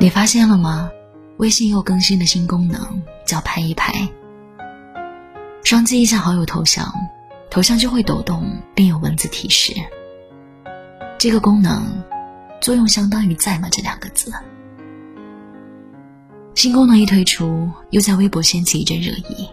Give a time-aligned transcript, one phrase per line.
[0.00, 0.90] 你发现了吗？
[1.38, 4.08] 微信又更新了新功能，叫拍一拍。
[5.64, 6.88] 双击一下好友头像，
[7.50, 9.74] 头像就会抖动，并有文字提示。
[11.18, 11.84] 这个功能
[12.60, 14.32] 作用相当于“在吗”这两个字。
[16.54, 19.48] 新功能一推出，又在微博掀起一阵热议。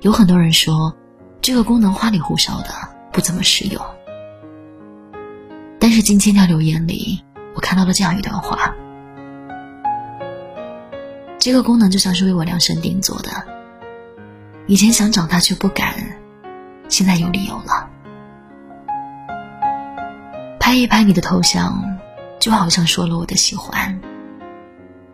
[0.00, 0.92] 有很多人说，
[1.40, 2.70] 这个功能花里胡哨的，
[3.12, 3.80] 不怎么实用。
[5.78, 7.22] 但是近千条留言里，
[7.54, 8.74] 我看到了这样一段话：
[11.40, 13.30] 这个功能就像是为我量身定做的。
[14.66, 15.94] 以前想找他却不敢，
[16.88, 17.88] 现在有理由了。
[20.60, 21.82] 拍一拍你的头像，
[22.38, 23.98] 就好像说了我的喜欢。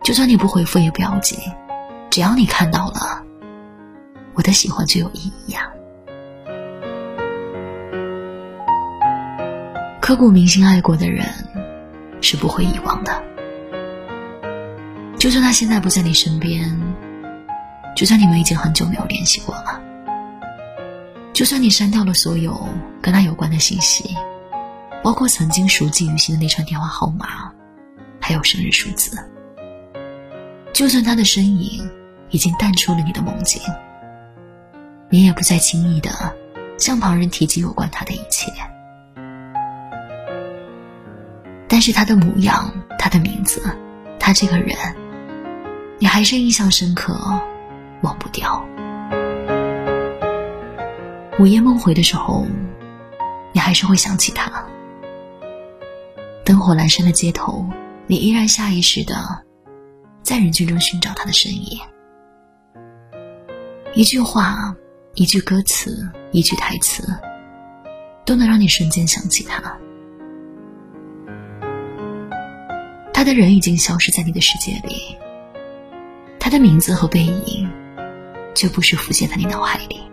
[0.03, 1.39] 就算你不回复也不要紧，
[2.09, 3.23] 只要你看到了，
[4.33, 5.71] 我的喜欢就有意义呀。
[10.01, 11.25] 刻骨铭心爱过的人，
[12.21, 13.26] 是不会遗忘的。
[15.17, 16.79] 就算他现在不在你身边，
[17.95, 19.81] 就算你们已经很久没有联系过了，
[21.33, 22.69] 就算你删掉了所有
[23.01, 24.15] 跟他有关的信息。
[25.03, 27.51] 包括曾经熟记于心的那串电话号码，
[28.19, 29.17] 还有生日数字。
[30.73, 31.89] 就算他的身影
[32.29, 33.61] 已经淡出了你的梦境，
[35.09, 36.35] 你也不再轻易的
[36.77, 38.51] 向旁人提及有关他的一切。
[41.69, 43.61] 但是他的模样、他的名字、
[44.19, 44.75] 他这个人，
[45.99, 47.17] 你还是印象深刻，
[48.01, 48.63] 忘不掉。
[51.39, 52.45] 午夜梦回的时候，
[53.51, 54.63] 你还是会想起他。
[56.45, 57.65] 灯火阑珊的街头，
[58.05, 59.43] 你依然下意识的
[60.21, 61.79] 在人群中寻找他的身影。
[63.95, 64.75] 一句话，
[65.15, 67.11] 一句歌词，一句台词，
[68.23, 69.75] 都能让你瞬间想起他。
[73.11, 75.17] 他的人已经消失在你的世界里，
[76.47, 77.69] 他的名字和背影，
[78.55, 80.09] 却不时浮现在你脑海里。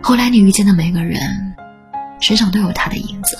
[0.00, 1.20] 后来你遇见的每个人，
[2.20, 3.36] 身上都有他的影子。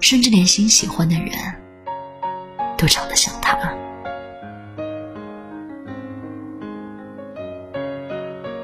[0.00, 1.28] 甚至连心喜欢的人
[2.78, 3.58] 都长得像他。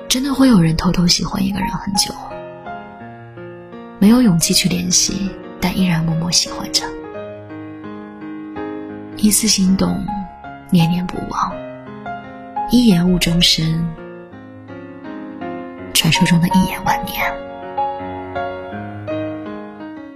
[0.08, 2.14] 真的会有人偷偷喜欢一个人很久，
[3.98, 5.30] 没有勇气去联系，
[5.60, 6.86] 但依然默默喜欢着，
[9.24, 10.04] 一丝心动，
[10.68, 11.50] 念念不忘，
[12.70, 13.82] 一眼误终身，
[15.94, 17.32] 传说中的一眼万年。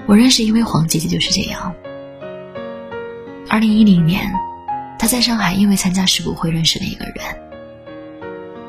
[0.05, 1.75] 我认识一位黄姐姐就是这样。
[3.49, 4.31] 二零一零年，
[4.99, 7.15] 她在上海因为参加世博会认识了一个人。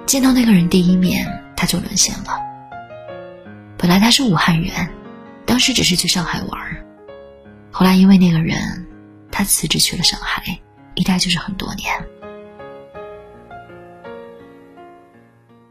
[0.05, 2.39] 见到那个人第一面，她就沦陷了。
[3.77, 4.71] 本来她是武汉人，
[5.45, 6.61] 当时只是去上海玩
[7.71, 8.87] 后来因为那个人，
[9.39, 10.43] 他辞职去了上海，
[10.95, 11.87] 一待就是很多年。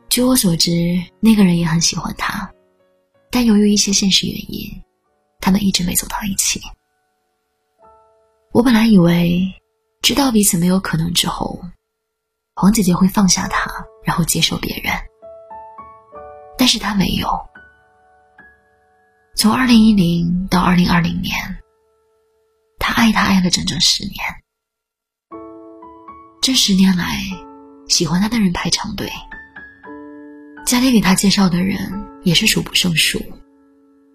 [0.09, 0.71] 据我所知，
[1.21, 2.51] 那个人也很喜欢他，
[3.31, 4.83] 但由于一些现实原因。
[5.39, 6.59] 他们一直没走到一起。
[8.53, 9.47] 我本来以为，
[10.01, 11.61] 知道彼此没有可能之后，
[12.55, 13.71] 黄姐姐会放下他，
[14.03, 14.91] 然后接受别人。
[16.57, 17.29] 但是她没有。
[19.37, 21.35] 从二零一零到二零二零年，
[22.89, 24.15] 他爱他爱了整整十年。
[26.41, 27.21] 这十年来，
[27.87, 29.13] 喜欢他的人排长队，
[30.65, 31.79] 家里给他介绍的人
[32.23, 33.21] 也是数不胜数。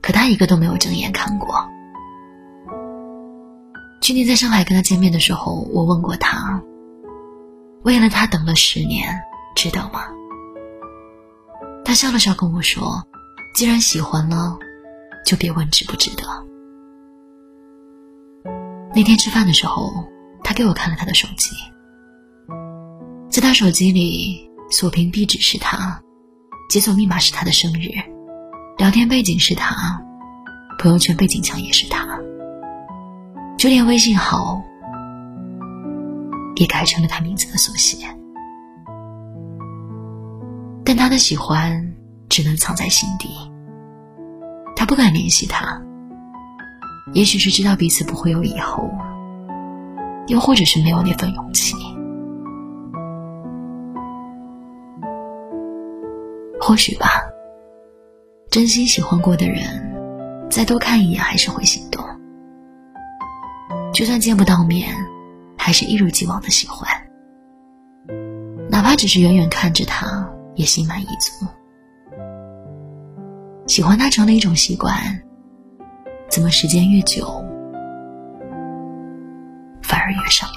[0.01, 1.69] 可他一个都没有正眼看过。
[4.01, 6.59] 去年在上海跟他见面的时候，我问过他
[7.85, 9.21] ：“为了他等了十年，
[9.55, 10.07] 值得吗？”
[11.85, 13.05] 他笑了笑跟我说
[13.53, 14.57] ：“既然喜欢了，
[15.27, 16.23] 就别问值不值得。”
[18.95, 19.91] 那天吃饭的时候，
[20.43, 21.49] 他给我看了他的手机，
[23.27, 25.99] 在他手机里锁屏壁纸是他，
[26.69, 27.89] 解锁密码是他的生日。
[28.77, 29.99] 聊天背景是他，
[30.77, 32.05] 朋友圈背景墙也是他，
[33.57, 34.61] 就连微信号
[36.55, 37.97] 也改成了他名字的缩写。
[40.85, 41.95] 但他的喜欢
[42.29, 43.29] 只能藏在心底，
[44.75, 45.81] 他不敢联系他，
[47.13, 48.89] 也许是知道彼此不会有以后，
[50.27, 51.75] 又或者是没有那份勇气，
[56.59, 57.07] 或许吧。
[58.49, 59.63] 真心喜欢过的人，
[60.49, 62.03] 再多看一眼还是会心动。
[63.93, 64.89] 就算见不到面，
[65.57, 66.87] 还是一如既往的喜欢。
[68.69, 71.45] 哪怕只是远远看着他，也心满意足。
[73.67, 74.93] 喜欢他成了一种习惯，
[76.33, 77.45] 怎么时间越久，
[79.83, 80.55] 反而越上瘾。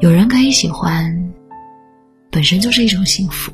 [0.00, 1.32] 有人可以喜欢，
[2.30, 3.50] 本身就是一种幸福。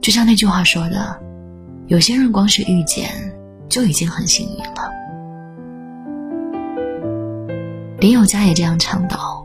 [0.00, 1.20] 就像那句话说的，
[1.88, 3.10] 有些人光是遇见
[3.68, 4.88] 就已经很幸运了。
[7.98, 9.44] 林宥嘉也这样倡导：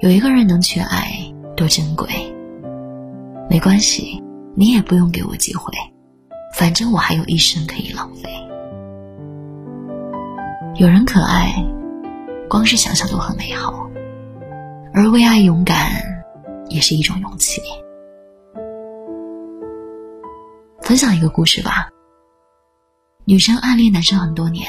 [0.00, 1.08] 有一个人能去爱，
[1.56, 2.08] 多珍贵。
[3.48, 4.22] 没关系，
[4.54, 5.72] 你也不用给我机会，
[6.54, 8.28] 反正我还有一生可以浪费。
[10.76, 11.54] 有人可爱，
[12.50, 13.88] 光是想想都很美好。
[14.92, 16.02] 而为爱勇敢，
[16.68, 17.60] 也是一种勇气。
[20.82, 21.88] 分享一个故事吧。
[23.24, 24.66] 女生暗恋男生很多年，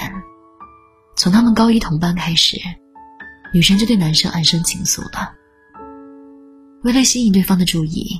[1.15, 2.57] 从他们高一同班开始，
[3.53, 5.33] 女生就对男生暗生情愫了。
[6.83, 8.19] 为了吸引对方的注意，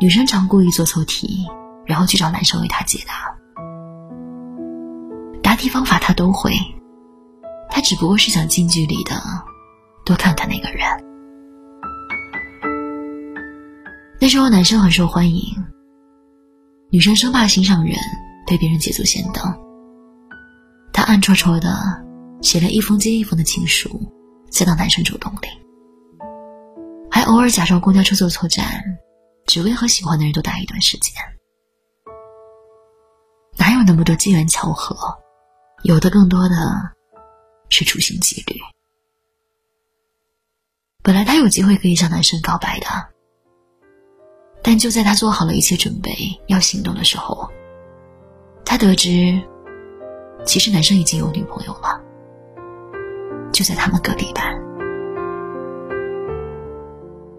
[0.00, 1.44] 女生常故意做错题，
[1.84, 3.36] 然后去找男生为她解答。
[5.42, 6.52] 答题方法她都会，
[7.68, 9.20] 她只不过是想近距离的
[10.04, 10.86] 多看看那个人。
[14.20, 15.52] 那时候男生很受欢迎，
[16.90, 17.96] 女生生怕心上人
[18.46, 19.42] 被别人捷足先登，
[20.92, 21.74] 她暗戳戳的
[22.40, 24.00] 写了一封接一封的情书，
[24.48, 25.48] 塞到男生主动里，
[27.10, 28.64] 还偶尔假装公交车坐错站，
[29.48, 31.14] 只为和喜欢的人多待一段时间。
[33.56, 34.94] 哪有那么多机缘巧合？
[35.82, 36.54] 有的更多的
[37.70, 38.60] 是处心积虑。
[41.02, 42.86] 本来她有机会可以向男生告白的。
[44.62, 46.12] 但就在他做好了一切准备
[46.48, 47.48] 要行动的时候，
[48.66, 49.40] 他得知，
[50.44, 51.98] 其实男生已经有女朋友了。
[53.50, 54.60] 就在他们隔壁班，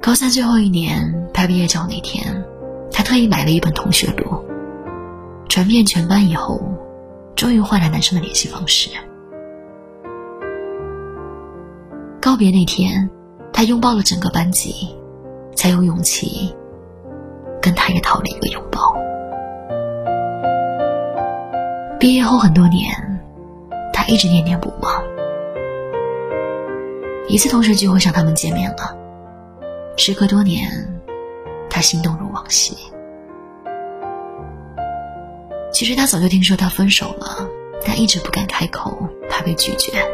[0.01, 2.43] 高三最后一年拍毕业照那天，
[2.91, 4.43] 他特意买了一本同学录，
[5.47, 6.59] 传遍全班以后，
[7.33, 8.89] 终于换来男生的联系方式。
[12.19, 13.09] 告别那天，
[13.53, 14.93] 他拥抱了整个班级，
[15.55, 16.53] 才有勇气。
[17.61, 18.93] 跟他也讨了一个拥抱。
[22.01, 22.93] 毕业后很多年，
[23.93, 25.01] 他一直念念不忘。
[27.29, 28.97] 一次同学聚会上，他们见面了。
[29.95, 30.69] 时隔多年，
[31.79, 32.75] 他心动如往昔。
[35.71, 37.47] 其实他早就听说他分手了，
[37.87, 40.05] 但一直不敢开口，怕被拒绝。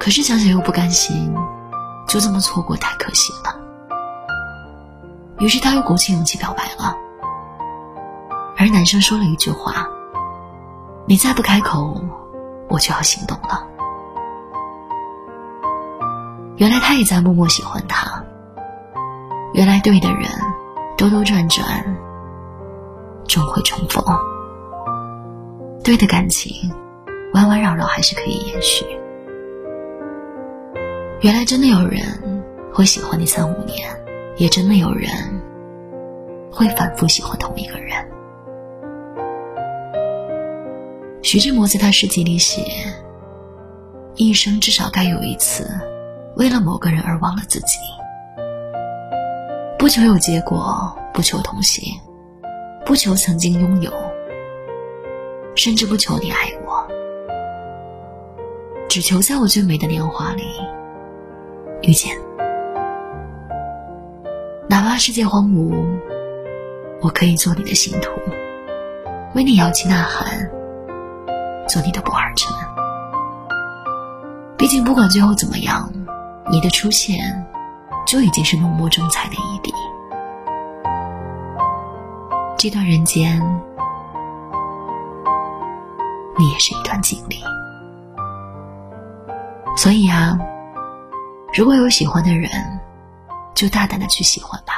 [0.00, 1.32] 可是想想又不甘心，
[2.08, 3.54] 就这么错过太可惜了。
[5.38, 6.96] 于是他又鼓起勇气表白了，
[8.56, 9.88] 而男生说了一句话
[11.06, 12.02] ：“你再不开口，
[12.68, 13.64] 我就要行动了。”
[16.58, 18.24] 原来他也在默默喜欢他。
[19.54, 20.24] 原来对的人，
[20.96, 21.84] 兜兜转转，
[23.26, 24.02] 终会重逢；
[25.82, 26.52] 对的感情，
[27.34, 28.84] 弯弯绕绕还是可以延续。
[31.20, 32.00] 原来真的有人
[32.72, 33.88] 会喜欢你三五年。
[34.38, 35.10] 也真的有人
[36.48, 38.08] 会反复喜欢同一个人。
[41.22, 42.64] 徐志摩在他诗集里写
[44.14, 45.68] ：“一生至少该有一次，
[46.36, 47.78] 为了某个人而忘了自己。
[49.78, 51.94] 不求有结果，不求同行，
[52.84, 53.92] 不求曾经拥有，
[55.54, 56.84] 甚至不求你爱我，
[58.88, 60.42] 只求在我最美的年华里
[61.82, 62.16] 遇见。”
[64.68, 65.72] 哪怕世界荒芜，
[67.00, 68.10] 我可以做你的信徒，
[69.36, 70.50] 为你摇旗呐喊，
[71.68, 72.52] 做你的不二臣。
[74.56, 75.88] 毕竟，不管最后怎么样，
[76.50, 77.46] 你的出现
[78.08, 79.70] 就已经是浓墨重彩的一笔。
[82.56, 83.38] 这段人间，
[86.38, 87.36] 你也是一段经历。
[89.76, 90.38] 所以啊，
[91.54, 92.50] 如果有喜欢的人。
[93.54, 94.72] 就大胆的去喜欢吧，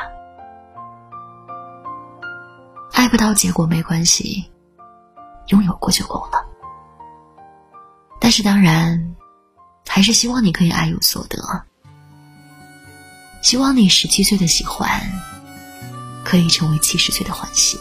[2.95, 4.51] 爱不到结果没关系，
[5.49, 6.43] 拥有过就够了。
[8.19, 9.15] 但是当然，
[9.87, 11.37] 还是希望你可以爱有所得，
[13.43, 15.01] 希望你十七岁的喜欢，
[16.25, 17.79] 可以成为七十岁的欢喜。